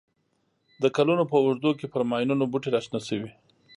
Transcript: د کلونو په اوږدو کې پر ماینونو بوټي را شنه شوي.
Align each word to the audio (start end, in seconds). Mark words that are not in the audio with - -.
د 0.81 0.83
کلونو 0.95 1.23
په 1.31 1.35
اوږدو 1.43 1.71
کې 1.79 1.85
پر 1.93 2.01
ماینونو 2.09 2.45
بوټي 2.51 2.69
را 2.75 2.81
شنه 2.85 2.99
شوي. 3.07 3.31